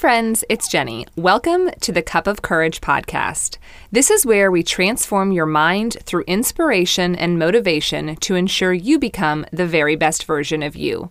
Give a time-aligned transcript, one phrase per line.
[0.00, 1.06] Friends, it's Jenny.
[1.14, 3.58] Welcome to the Cup of Courage podcast.
[3.92, 9.44] This is where we transform your mind through inspiration and motivation to ensure you become
[9.52, 11.10] the very best version of you.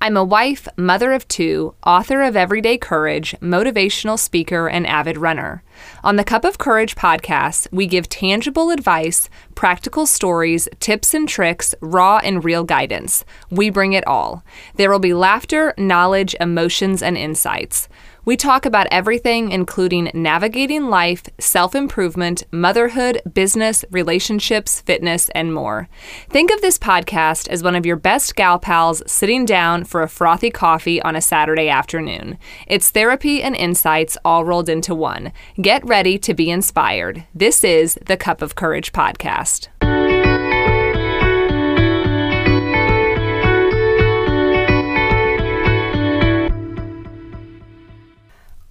[0.00, 5.64] I'm a wife, mother of two, author of Everyday Courage, motivational speaker, and avid runner.
[6.04, 11.74] On the Cup of Courage podcast, we give tangible advice, practical stories, tips and tricks,
[11.80, 13.24] raw and real guidance.
[13.50, 14.44] We bring it all.
[14.76, 17.88] There will be laughter, knowledge, emotions, and insights.
[18.28, 25.88] We talk about everything, including navigating life, self improvement, motherhood, business, relationships, fitness, and more.
[26.28, 30.10] Think of this podcast as one of your best gal pals sitting down for a
[30.10, 32.36] frothy coffee on a Saturday afternoon.
[32.66, 35.32] It's therapy and insights all rolled into one.
[35.58, 37.24] Get ready to be inspired.
[37.34, 39.68] This is the Cup of Courage podcast.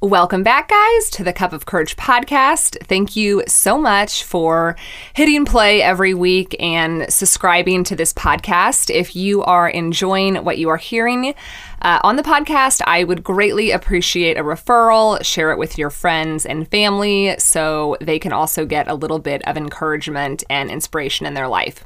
[0.02, 2.78] Welcome back, guys, to the Cup of Courage podcast.
[2.86, 4.76] Thank you so much for
[5.16, 8.94] hitting play every week and subscribing to this podcast.
[8.94, 11.34] If you are enjoying what you are hearing
[11.82, 15.26] uh, on the podcast, I would greatly appreciate a referral.
[15.26, 19.42] Share it with your friends and family so they can also get a little bit
[19.48, 21.84] of encouragement and inspiration in their life.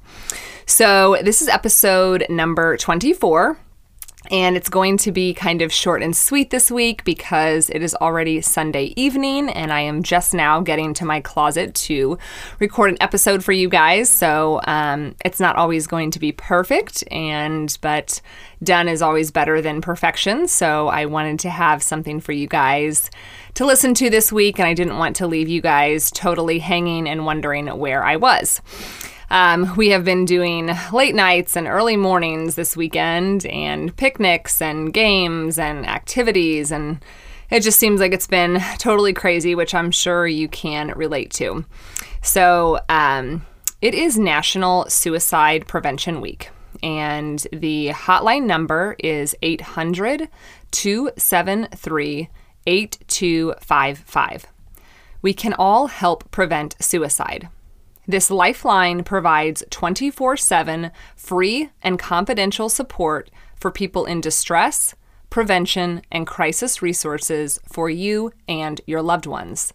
[0.65, 3.57] So, this is episode number 24.
[4.29, 7.95] And it's going to be kind of short and sweet this week because it is
[7.95, 12.17] already Sunday evening and I am just now getting to my closet to
[12.59, 14.09] record an episode for you guys.
[14.09, 18.21] So um, it's not always going to be perfect, and but
[18.63, 20.47] done is always better than perfection.
[20.47, 23.09] So I wanted to have something for you guys
[23.55, 27.09] to listen to this week, and I didn't want to leave you guys totally hanging
[27.09, 28.61] and wondering where I was.
[29.31, 34.93] Um, we have been doing late nights and early mornings this weekend, and picnics and
[34.93, 37.01] games and activities, and
[37.49, 41.63] it just seems like it's been totally crazy, which I'm sure you can relate to.
[42.21, 43.45] So, um,
[43.81, 46.49] it is National Suicide Prevention Week,
[46.83, 50.27] and the hotline number is 800
[50.71, 52.27] 273
[52.67, 54.45] 8255.
[55.21, 57.47] We can all help prevent suicide.
[58.07, 64.95] This lifeline provides 24 7 free and confidential support for people in distress,
[65.29, 69.73] prevention, and crisis resources for you and your loved ones.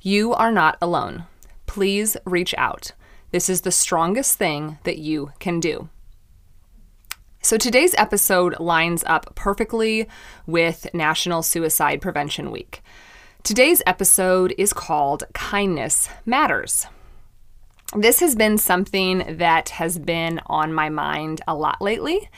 [0.00, 1.26] You are not alone.
[1.66, 2.92] Please reach out.
[3.30, 5.88] This is the strongest thing that you can do.
[7.40, 10.08] So, today's episode lines up perfectly
[10.46, 12.82] with National Suicide Prevention Week.
[13.42, 16.86] Today's episode is called Kindness Matters
[17.94, 22.28] this has been something that has been on my mind a lot lately.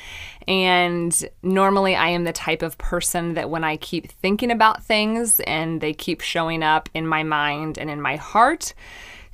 [0.49, 5.41] And normally, I am the type of person that when I keep thinking about things
[5.41, 8.75] and they keep showing up in my mind and in my heart,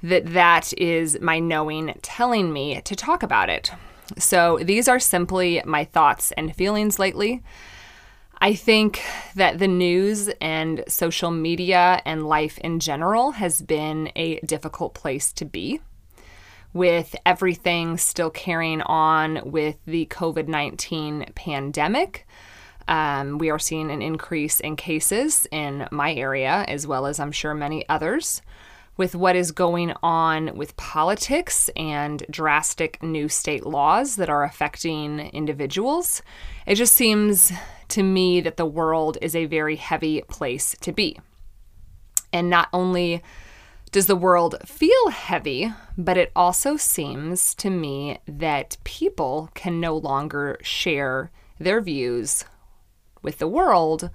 [0.02, 3.70] that that is my knowing telling me to talk about it.
[4.18, 7.42] So, these are simply my thoughts and feelings lately.
[8.42, 9.02] I think
[9.36, 15.32] that the news and social media and life in general has been a difficult place
[15.34, 15.80] to be
[16.72, 22.26] with everything still carrying on with the COVID 19 pandemic.
[22.88, 27.32] Um, we are seeing an increase in cases in my area, as well as I'm
[27.32, 28.42] sure many others.
[28.96, 35.20] With what is going on with politics and drastic new state laws that are affecting
[35.20, 36.20] individuals,
[36.66, 37.52] it just seems
[37.88, 41.18] to me that the world is a very heavy place to be.
[42.32, 43.22] And not only
[43.92, 49.96] does the world feel heavy, but it also seems to me that people can no
[49.96, 52.44] longer share their views
[53.22, 54.10] with the world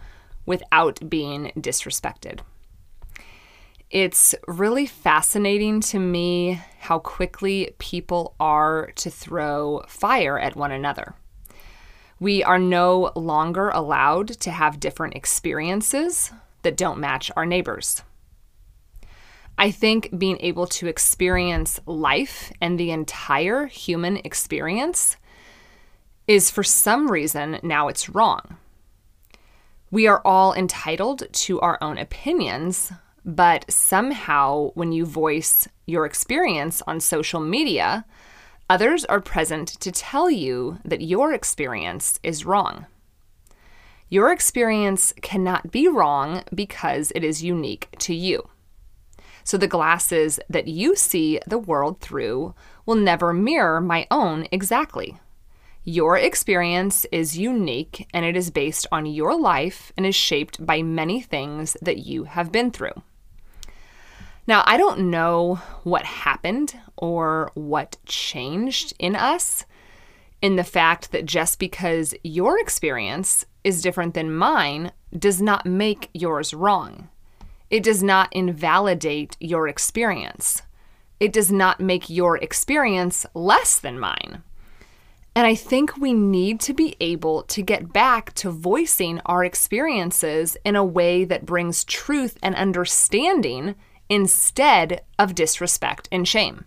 [0.45, 2.39] without being disrespected.
[3.91, 11.15] It's really fascinating to me how quickly people are to throw fire at one another.
[12.19, 16.31] We are no longer allowed to have different experiences
[16.63, 18.01] that don't match our neighbors.
[19.57, 25.15] I think being able to experience life and the entire human experience
[26.27, 28.57] is for some reason now it's wrong.
[29.91, 32.91] We are all entitled to our own opinions,
[33.23, 38.05] but somehow when you voice your experience on social media,
[38.69, 42.87] others are present to tell you that your experience is wrong.
[44.09, 48.49] Your experience cannot be wrong because it is unique to you.
[49.45, 52.55] So the glasses that you see the world through
[52.85, 55.19] will never mirror my own exactly.
[55.83, 60.81] Your experience is unique and it is based on your life and is shaped by
[60.81, 63.03] many things that you have been through.
[64.47, 69.63] Now, I don't know what happened or what changed in us
[70.41, 76.09] in the fact that just because your experience is different than mine does not make
[76.13, 77.09] yours wrong.
[77.69, 80.61] It does not invalidate your experience.
[81.19, 84.43] It does not make your experience less than mine.
[85.35, 90.55] And I think we need to be able to get back to voicing our experiences
[90.63, 93.75] in a way that brings truth and understanding
[94.07, 96.65] instead of disrespect and shame.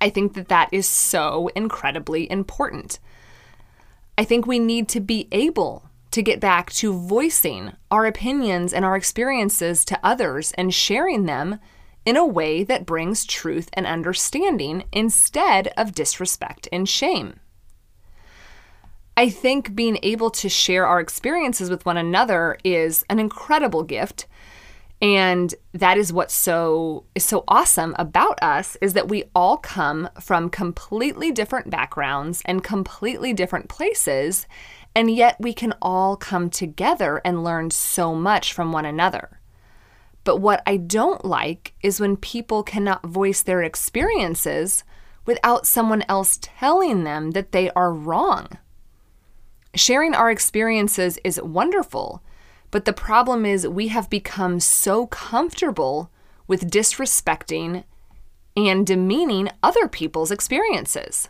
[0.00, 3.00] I think that that is so incredibly important.
[4.18, 8.84] I think we need to be able to get back to voicing our opinions and
[8.84, 11.58] our experiences to others and sharing them
[12.04, 17.40] in a way that brings truth and understanding instead of disrespect and shame.
[19.16, 24.26] I think being able to share our experiences with one another is an incredible gift
[25.02, 30.08] and that is what's so is so awesome about us is that we all come
[30.20, 34.46] from completely different backgrounds and completely different places
[34.96, 39.40] and yet we can all come together and learn so much from one another.
[40.24, 44.82] But what I don't like is when people cannot voice their experiences
[45.24, 48.48] without someone else telling them that they are wrong.
[49.76, 52.24] Sharing our experiences is wonderful
[52.70, 56.10] but the problem is, we have become so comfortable
[56.46, 57.84] with disrespecting
[58.56, 61.28] and demeaning other people's experiences.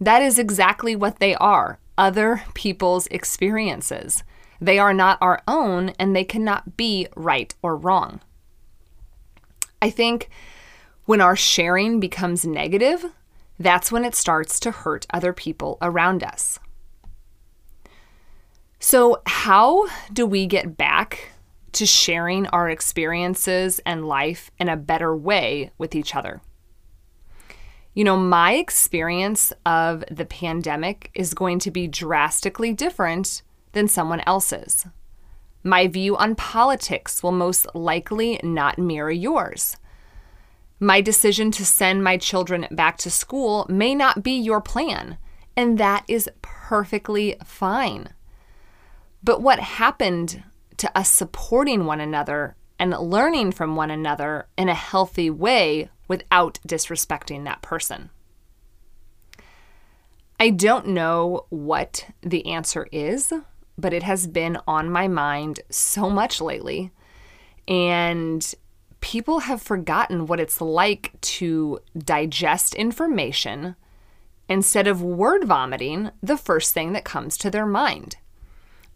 [0.00, 4.22] That is exactly what they are other people's experiences.
[4.60, 8.20] They are not our own and they cannot be right or wrong.
[9.82, 10.28] I think
[11.06, 13.06] when our sharing becomes negative,
[13.58, 16.58] that's when it starts to hurt other people around us.
[18.78, 21.32] So, how do we get back
[21.72, 26.40] to sharing our experiences and life in a better way with each other?
[27.92, 33.42] You know, my experience of the pandemic is going to be drastically different
[33.72, 34.86] than someone else's.
[35.64, 39.76] My view on politics will most likely not mirror yours.
[40.78, 45.18] My decision to send my children back to school may not be your plan,
[45.56, 48.08] and that is perfectly fine.
[49.22, 50.42] But what happened
[50.78, 56.58] to us supporting one another and learning from one another in a healthy way without
[56.66, 58.10] disrespecting that person?
[60.40, 63.32] I don't know what the answer is,
[63.78, 66.90] but it has been on my mind so much lately.
[67.68, 68.52] And
[69.00, 73.76] people have forgotten what it's like to digest information
[74.48, 78.16] instead of word vomiting the first thing that comes to their mind.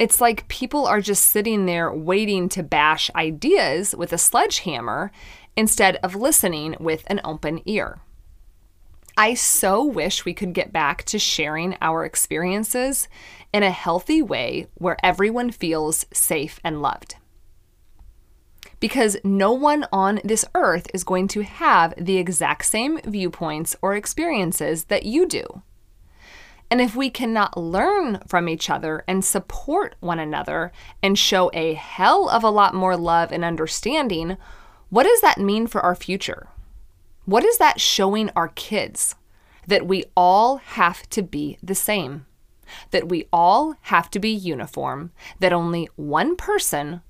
[0.00, 5.12] It's like people are just sitting there waiting to bash ideas with a sledgehammer
[5.56, 8.00] instead of listening with an open ear.
[9.16, 13.08] I so wish we could get back to sharing our experiences
[13.52, 17.16] in a healthy way where everyone feels safe and loved.
[18.80, 23.94] Because no one on this earth is going to have the exact same viewpoints or
[23.94, 25.62] experiences that you do.
[26.70, 30.72] And if we cannot learn from each other and support one another
[31.04, 34.36] and show a hell of a lot more love and understanding,
[34.94, 36.46] what does that mean for our future?
[37.24, 39.16] What is that showing our kids?
[39.66, 42.26] That we all have to be the same,
[42.92, 45.10] that we all have to be uniform,
[45.40, 47.02] that only one person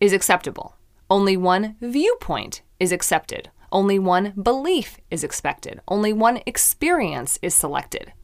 [0.00, 0.74] is acceptable,
[1.10, 8.14] only one viewpoint is accepted, only one belief is expected, only one experience is selected.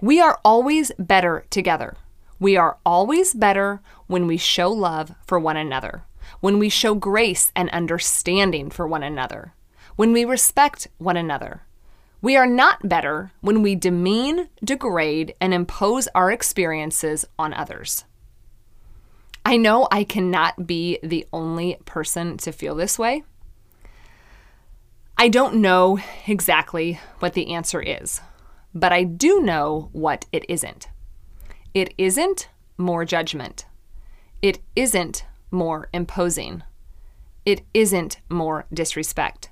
[0.00, 1.96] We are always better together.
[2.44, 6.04] We are always better when we show love for one another,
[6.40, 9.54] when we show grace and understanding for one another,
[9.96, 11.62] when we respect one another.
[12.20, 18.04] We are not better when we demean, degrade, and impose our experiences on others.
[19.46, 23.24] I know I cannot be the only person to feel this way.
[25.16, 28.20] I don't know exactly what the answer is
[28.74, 30.88] but I do know what it isn't.
[31.74, 33.66] It isn't more judgment.
[34.40, 36.62] It isn't more imposing.
[37.44, 39.50] It isn't more disrespect.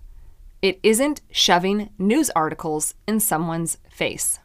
[0.62, 4.38] It isn't shoving news articles in someone's face.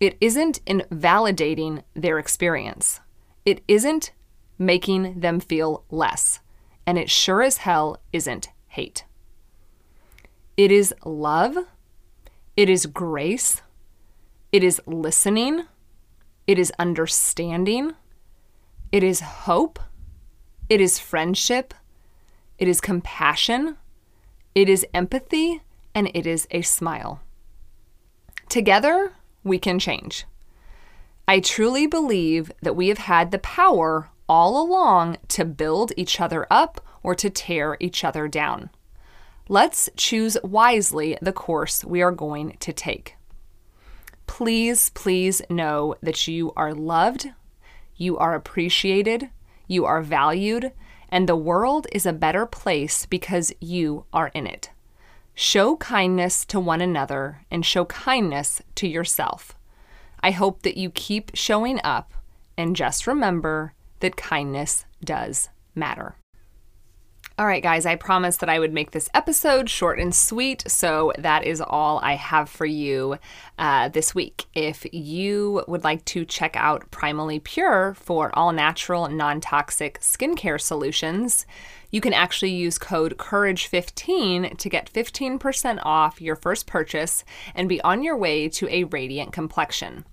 [0.00, 3.00] It isn't invalidating their experience.
[3.44, 4.12] It isn't
[4.58, 6.40] making them feel less.
[6.86, 9.04] And it sure as hell isn't hate.
[10.56, 11.56] It is love
[12.60, 13.62] it is grace,
[14.52, 15.64] it is listening,
[16.50, 17.92] it is understanding,
[18.90, 19.78] it is hope,
[20.68, 21.72] it is friendship,
[22.58, 23.76] it is compassion,
[24.52, 25.62] it is empathy,
[25.94, 27.20] and it is a smile.
[28.48, 29.12] Together,
[29.44, 30.24] we can change.
[31.28, 36.48] I truly believe that we have had the power all along to build each other
[36.50, 38.70] up or to tear each other down.
[39.48, 43.14] Let's choose wisely the course we are going to take.
[44.30, 47.32] Please, please know that you are loved,
[47.96, 49.28] you are appreciated,
[49.66, 50.72] you are valued,
[51.10, 54.70] and the world is a better place because you are in it.
[55.34, 59.56] Show kindness to one another and show kindness to yourself.
[60.22, 62.14] I hope that you keep showing up
[62.56, 66.14] and just remember that kindness does matter.
[67.40, 71.10] All right, guys, I promised that I would make this episode short and sweet, so
[71.16, 73.16] that is all I have for you
[73.58, 74.44] uh, this week.
[74.54, 80.60] If you would like to check out Primally Pure for all natural, non toxic skincare
[80.60, 81.46] solutions,
[81.90, 87.80] you can actually use code COURAGE15 to get 15% off your first purchase and be
[87.80, 90.04] on your way to a radiant complexion.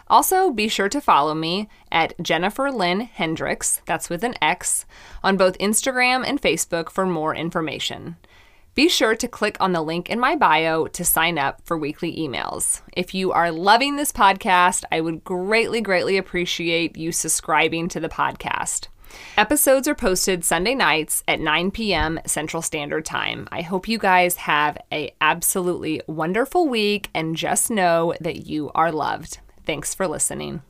[0.08, 4.86] Also, be sure to follow me at Jennifer Lynn Hendrix, that's with an X,
[5.22, 8.16] on both Instagram and Facebook for more information.
[8.76, 12.14] Be sure to click on the link in my bio to sign up for weekly
[12.14, 12.82] emails.
[12.94, 18.10] If you are loving this podcast, I would greatly, greatly appreciate you subscribing to the
[18.10, 18.88] podcast.
[19.38, 22.20] Episodes are posted Sunday nights at 9 p.m.
[22.26, 23.48] Central Standard Time.
[23.50, 28.92] I hope you guys have a absolutely wonderful week and just know that you are
[28.92, 29.38] loved.
[29.64, 30.60] Thanks for listening.